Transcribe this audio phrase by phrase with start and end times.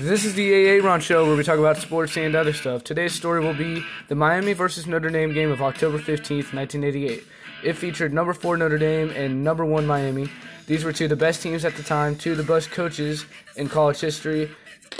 [0.00, 2.82] This is the AA Ron Show where we talk about sports and other stuff.
[2.82, 7.22] Today's story will be the Miami versus Notre Dame game of October 15th, 1988.
[7.62, 10.30] It featured number 4 Notre Dame and number 1 Miami.
[10.66, 13.26] These were two of the best teams at the time, two of the best coaches
[13.56, 14.50] in college history,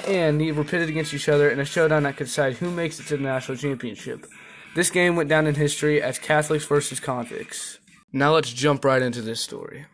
[0.06, 3.00] and they were pitted against each other in a showdown that could decide who makes
[3.00, 4.26] it to the national championship.
[4.74, 7.78] This game went down in history as Catholics versus convicts.
[8.12, 9.86] Now let's jump right into this story.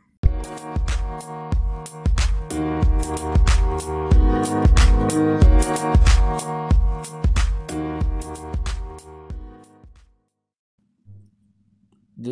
[4.48, 4.54] The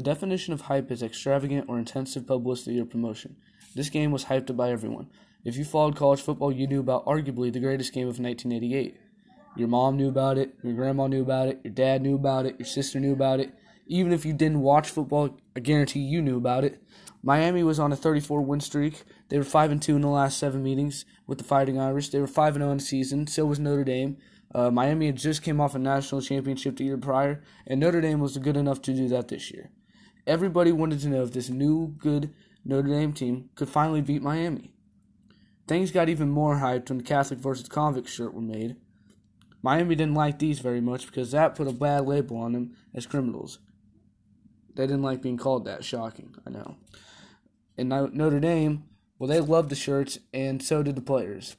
[0.02, 3.37] definition of hype is extravagant or intensive publicity or promotion.
[3.74, 5.10] This game was hyped up by everyone.
[5.45, 8.96] If you followed college football, you knew about arguably the greatest game of 1988.
[9.57, 12.59] Your mom knew about it, your grandma knew about it, your dad knew about it,
[12.59, 13.52] your sister knew about it.
[13.87, 16.83] Even if you didn't watch football, I guarantee you knew about it.
[17.27, 19.02] Miami was on a 34 win streak.
[19.30, 22.10] They were 5 and 2 in the last 7 meetings with the Fighting Irish.
[22.10, 23.27] They were 5 and 0 in the season.
[23.27, 24.16] So was Notre Dame.
[24.55, 28.21] Uh, Miami had just came off a national championship the year prior, and Notre Dame
[28.21, 29.73] was good enough to do that this year.
[30.24, 32.33] Everybody wanted to know if this new good
[32.65, 34.73] Notre Dame team could finally beat Miami.
[35.66, 38.77] Things got even more hyped when the Catholic versus convict shirt were made.
[39.63, 43.05] Miami didn't like these very much because that put a bad label on them as
[43.05, 43.59] criminals.
[44.77, 45.85] They didn't like being called that.
[45.85, 46.77] Shocking, I know.
[47.79, 48.85] And Notre Dame,
[49.19, 51.57] well, they loved the shirts, and so did the players.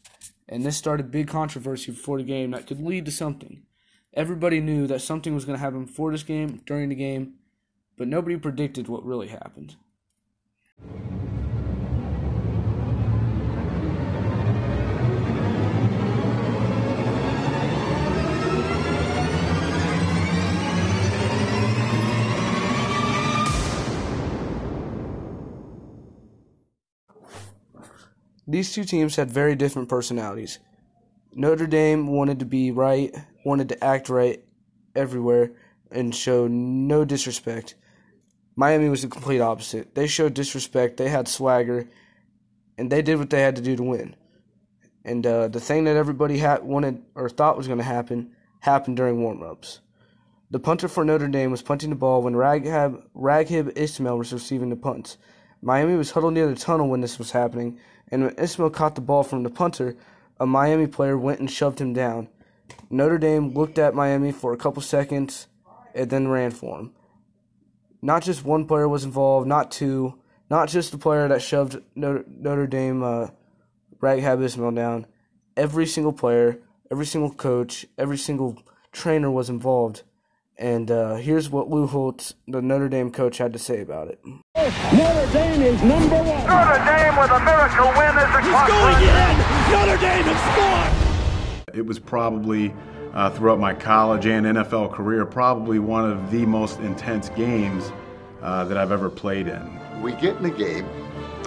[0.50, 3.64] And this started big controversy before the game that could lead to something.
[4.14, 7.36] Everybody knew that something was going to happen before this game, during the game,
[7.98, 9.76] but nobody predicted what really happened.
[28.58, 30.57] These two teams had very different personalities.
[31.31, 34.44] Notre Dame wanted to be right, wanted to act right
[34.95, 35.51] everywhere,
[35.91, 37.75] and show no disrespect.
[38.56, 39.94] Miami was the complete opposite.
[39.94, 41.88] They showed disrespect, they had swagger,
[42.79, 44.16] and they did what they had to do to win.
[45.06, 48.31] And uh, the thing that everybody had wanted or thought was going to happen
[48.62, 49.81] happened during warm-ups.
[50.50, 54.72] The punter for Notre Dame was punting the ball when Raghib, Raghib Ismail was receiving
[54.72, 55.19] the punts.
[55.62, 57.79] Miami was huddled near the tunnel when this was happening,
[58.12, 59.95] and when Ismail caught the ball from the punter,
[60.40, 62.29] a Miami player went and shoved him down.
[62.90, 65.47] Notre Dame looked at Miami for a couple seconds
[65.94, 66.94] and then ran for him.
[68.01, 70.19] Not just one player was involved, not two,
[70.50, 73.28] not just the player that shoved Notre, Dame uh,
[74.00, 75.07] Raghib Ismail down.
[75.56, 76.59] Every single player,
[76.91, 80.03] every single coach, every single trainer was involved.
[80.57, 84.19] And uh, here's what Lou Holtz, the Notre Dame coach, had to say about it.
[84.57, 86.47] Notre Dame is number one.
[86.47, 89.38] Notre Dame with a miracle win is as He's going in.
[89.72, 90.94] Notre Dame has
[91.62, 91.75] scored.
[91.75, 92.73] It was probably
[93.13, 97.91] uh, throughout my college and NFL career, probably one of the most intense games
[98.41, 99.79] uh, that I've ever played in.
[100.01, 100.88] We get in the game,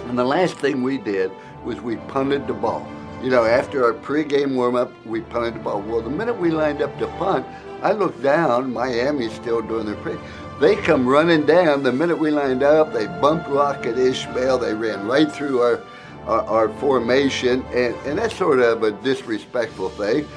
[0.07, 1.31] and the last thing we did
[1.65, 2.89] was we punted the ball.
[3.21, 5.81] You know, after our pregame warm-up, we punted the ball.
[5.81, 7.45] Well, the minute we lined up to punt,
[7.81, 10.15] I looked down, Miami's still doing their pre.
[10.61, 11.81] They come running down.
[11.81, 14.59] The minute we lined up, they bumped Rocket Ismail.
[14.59, 15.81] They ran right through our,
[16.27, 20.27] our, our formation, and, and that's sort of a disrespectful thing.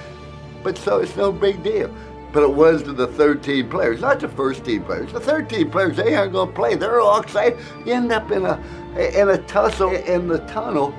[0.63, 1.95] But so it's no big deal.
[2.33, 5.13] But it was to the 13 players, not the first team players.
[5.13, 6.75] The 13 players, they aren't going to play.
[6.75, 7.59] They're all excited.
[7.85, 8.59] You end up in a
[8.97, 10.93] in a tussle in the tunnel.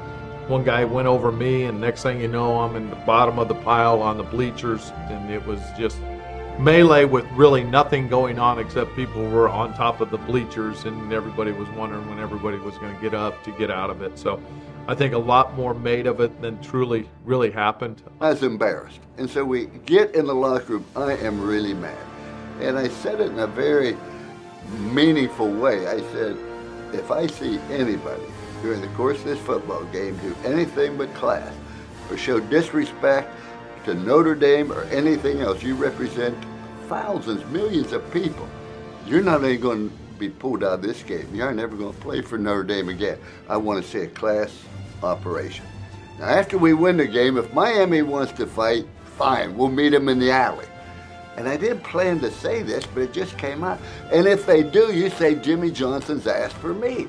[0.47, 3.47] One guy went over me, and next thing you know, I'm in the bottom of
[3.47, 5.97] the pile on the bleachers, and it was just
[6.59, 11.11] melee with really nothing going on except people were on top of the bleachers and
[11.11, 14.17] everybody was wondering when everybody was going to get up to get out of it.
[14.17, 14.41] So
[14.87, 18.01] I think a lot more made of it than truly really happened.
[18.21, 18.99] I was embarrassed.
[19.17, 20.85] And so we get in the locker room.
[20.95, 21.97] I am really mad.
[22.61, 23.97] And I said it in a very
[24.93, 25.87] meaningful way.
[25.87, 26.37] I said,
[26.93, 28.23] if I see anybody
[28.61, 31.53] during the course of this football game do anything but class
[32.09, 33.29] or show disrespect
[33.83, 36.35] to Notre Dame or anything else, you represent
[36.87, 38.47] thousands, millions of people.
[39.05, 41.99] You're not even going to be pulled out of this game, you're never going to
[41.99, 43.19] play for Notre Dame again.
[43.49, 44.51] I want to see a class
[45.03, 45.65] operation.
[46.19, 48.85] Now, after we win the game, if Miami wants to fight,
[49.17, 50.65] fine, we'll meet them in the alley.
[51.37, 53.79] And I didn't plan to say this, but it just came out.
[54.11, 57.07] And if they do, you say Jimmy Johnson's asked for me.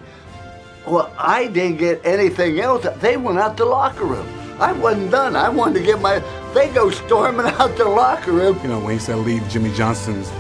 [0.87, 2.87] Well, I didn't get anything else.
[3.01, 4.27] They went out the locker room.
[4.59, 5.37] I wasn't done.
[5.37, 6.23] I wanted to get my.
[6.57, 8.59] They go storming out the locker room.
[8.63, 10.33] You know, when he said leave Jimmy Johnson's,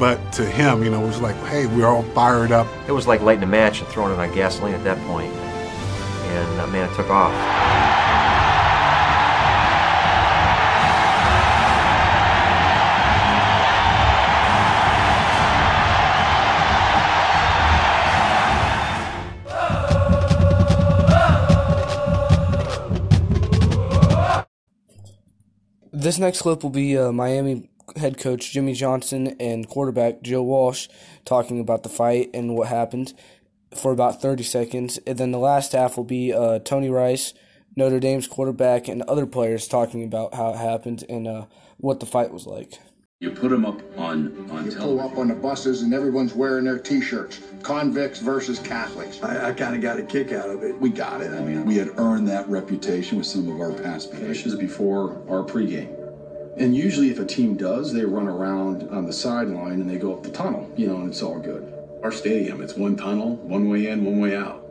[0.00, 2.66] but to him, you know, it was like, hey, we're all fired up.
[2.88, 5.32] It was like lighting a match and throwing it on gasoline at that point.
[5.32, 7.89] And uh, man, it took off.
[26.00, 30.88] This next clip will be uh, Miami head coach Jimmy Johnson and quarterback Joe Walsh
[31.26, 33.12] talking about the fight and what happened
[33.76, 34.98] for about 30 seconds.
[35.06, 37.34] And then the last half will be uh, Tony Rice,
[37.76, 41.44] Notre Dame's quarterback, and other players talking about how it happened and uh,
[41.76, 42.78] what the fight was like.
[43.20, 44.80] You put them up on on You television.
[44.80, 47.38] pull up on the buses and everyone's wearing their T-shirts.
[47.62, 49.22] Convicts versus Catholics.
[49.22, 50.80] I, I kind of got a kick out of it.
[50.80, 51.30] We got it.
[51.30, 55.42] I mean, we had earned that reputation with some of our past finishes before our
[55.42, 55.94] pregame.
[56.56, 60.14] And usually, if a team does, they run around on the sideline and they go
[60.14, 61.70] up the tunnel, you know, and it's all good.
[62.02, 64.64] Our stadium, it's one tunnel, one way in, one way out.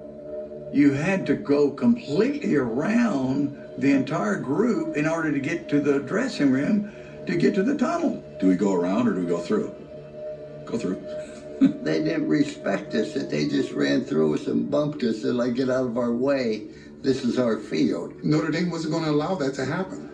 [0.73, 5.99] You had to go completely around the entire group in order to get to the
[5.99, 6.91] dressing room
[7.27, 8.23] to get to the tunnel.
[8.39, 9.75] Do we go around or do we go through?
[10.65, 11.03] Go through.
[11.83, 15.55] They didn't respect us, that they just ran through us and bumped us and like,
[15.55, 16.67] get out of our way.
[17.01, 18.23] This is our field.
[18.23, 20.09] Notre Dame wasn't going to allow that to happen.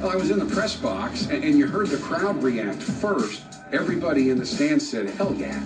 [0.00, 3.42] Well, I was in the press box, and, and you heard the crowd react first.
[3.72, 5.60] Everybody in the stands said, hell yeah.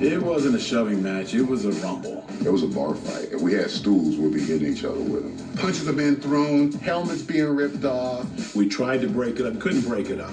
[0.00, 2.24] It wasn't a shoving match, it was a rumble.
[2.44, 5.22] It was a bar fight, and we had stools we'd be hitting each other with
[5.22, 5.56] them.
[5.56, 8.54] Punches are being thrown, helmets being ripped off.
[8.56, 10.32] We tried to break it up, couldn't break it up.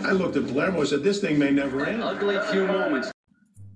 [0.00, 2.02] I looked at Palermo and said, This thing may never end.
[2.02, 3.12] Ugly few moments.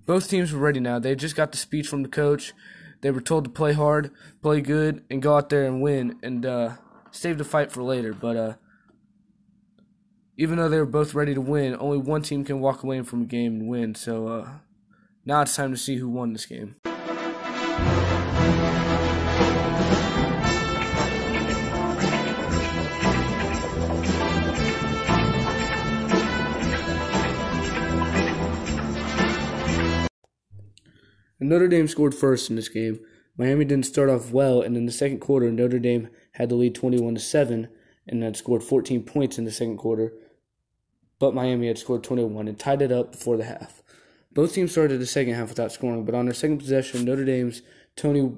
[0.05, 0.99] Both teams were ready now.
[0.99, 2.53] They just got the speech from the coach.
[3.03, 4.11] They were told to play hard,
[4.43, 6.77] play good, and go out there and win, and uh,
[7.13, 8.15] save the fight for later.
[8.15, 8.55] But uh,
[10.37, 13.23] even though they were both ready to win, only one team can walk away from
[13.23, 13.95] a game and win.
[13.95, 14.49] So uh,
[15.25, 16.77] now it's time to see who won this game.
[31.41, 33.01] Notre Dame scored first in this game.
[33.37, 36.75] Miami didn't start off well, and in the second quarter, Notre Dame had the lead
[36.75, 37.69] 21 to 7
[38.07, 40.13] and had scored 14 points in the second quarter.
[41.23, 43.81] But Miami had scored 21 and tied it up before the half.
[44.33, 47.63] Both teams started the second half without scoring, but on their second possession, Notre Dame's
[47.95, 48.33] Tony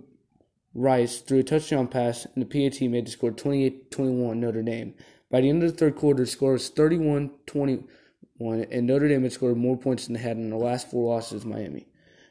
[0.74, 4.92] Rice threw a touchdown pass, and the PAT made the score 28 21 Notre Dame.
[5.30, 9.22] By the end of the third quarter, the score was 31 21, and Notre Dame
[9.22, 11.86] had scored more points than they had in the last four losses Miami.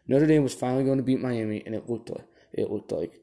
[0.08, 3.23] Notre Dame was finally going to beat Miami, and it looked like it looked like.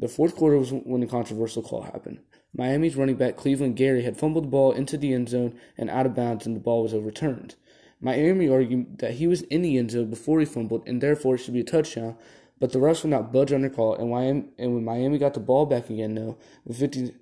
[0.00, 2.20] The fourth quarter was when the controversial call happened.
[2.56, 6.06] Miami's running back Cleveland Gary had fumbled the ball into the end zone and out
[6.06, 7.54] of bounds, and the ball was overturned.
[8.00, 11.38] Miami argued that he was in the end zone before he fumbled, and therefore it
[11.38, 12.16] should be a touchdown.
[12.58, 15.34] But the refs would not budge on their call, and Miami and when Miami got
[15.34, 17.12] the ball back again, though, with fifty,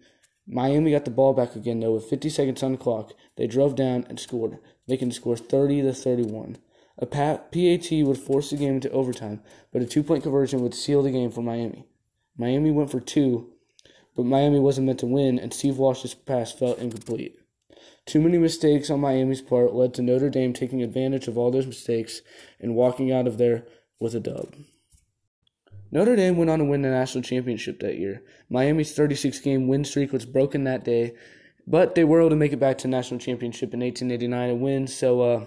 [0.46, 3.12] Miami got the ball back again though with 50 seconds on the clock.
[3.36, 6.56] They drove down and scored, making the score 30 to 31.
[6.96, 9.42] A PAT would force the game into overtime,
[9.72, 11.84] but a two-point conversion would seal the game for Miami.
[12.38, 13.50] Miami went for two,
[14.16, 17.38] but Miami wasn't meant to win, and Steve Walsh's pass felt incomplete.
[18.06, 21.66] Too many mistakes on Miami's part led to Notre Dame taking advantage of all those
[21.66, 22.22] mistakes
[22.58, 23.66] and walking out of there
[24.00, 24.54] with a dub.
[25.90, 28.22] Notre Dame went on to win the national championship that year.
[28.48, 31.14] Miami's 36 game win streak was broken that day,
[31.66, 34.60] but they were able to make it back to the national championship in 1889 and
[34.60, 35.44] win, so uh,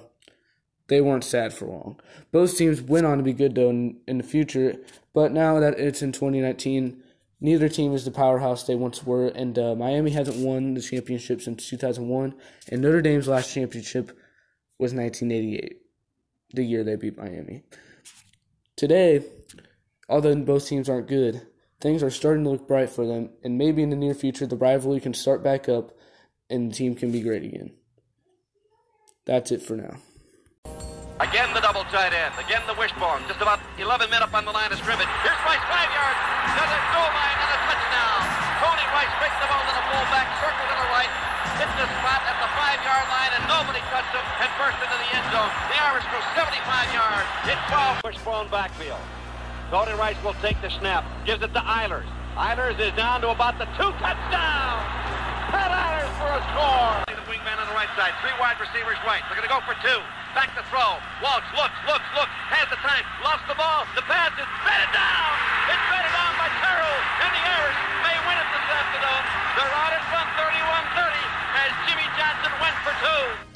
[0.87, 1.99] they weren't sad for long.
[2.31, 4.75] Both teams went on to be good, though, in, in the future,
[5.13, 7.03] but now that it's in 2019,
[7.39, 11.41] neither team is the powerhouse they once were, and uh, Miami hasn't won the championship
[11.41, 12.33] since 2001,
[12.69, 14.07] and Notre Dame's last championship
[14.79, 15.77] was 1988,
[16.53, 17.63] the year they beat Miami.
[18.75, 19.23] Today,
[20.09, 21.41] although both teams aren't good,
[21.81, 24.55] things are starting to look bright for them, and maybe in the near future the
[24.55, 25.91] rivalry can start back up
[26.49, 27.71] and the team can be great again.
[29.25, 29.95] That's it for now.
[31.19, 32.33] Again the double tight end.
[32.45, 33.21] Again the wishbone.
[33.27, 35.09] Just about 11 men up on the line of scrimmage.
[35.25, 36.19] Here's Rice, five yards.
[36.53, 38.21] To the goal line and a touchdown.
[38.61, 41.09] Tony Rice breaks the ball to the fullback, circle to the right,
[41.57, 45.09] hits the spot at the five-yard line, and nobody touched him and burst into the
[45.17, 45.49] end zone.
[45.73, 46.61] The Irish go 75
[46.93, 47.29] yards.
[47.41, 48.05] Hit 12.
[48.05, 49.01] Wishbone backfield.
[49.73, 51.01] Tony Rice will take the snap.
[51.25, 52.05] Gives it to Eilers.
[52.37, 54.77] Eilers is down to about the two touchdown.
[55.49, 57.01] Pat Eilers for a score.
[57.09, 58.13] The wingman on the right side.
[58.21, 59.25] Three wide receivers right.
[59.25, 59.97] They're going to go for two.
[60.31, 60.95] Back to throw.
[61.19, 62.31] Walsh looks, looks, looks.
[62.55, 63.03] Has the time.
[63.19, 63.83] Lost the ball.
[63.99, 65.31] The pass is batted down.
[65.67, 66.99] It's batted down by Terrell.
[67.19, 69.23] And the Irish may win it this afternoon.
[69.59, 71.19] They're out in front 31-30
[71.67, 73.50] as Jimmy Johnson went for two.